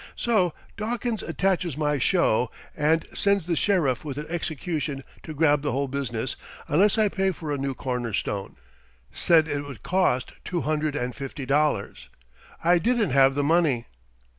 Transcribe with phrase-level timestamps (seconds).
[0.15, 5.73] So Dawkins attaches my show and sends the Sheriff with an execution to grab the
[5.73, 6.35] whole business
[6.67, 8.55] unless I pay for a new cornerstone.
[9.11, 12.09] Said it would cost two hundred and fifty dollars.
[12.63, 13.85] I didn't have the money."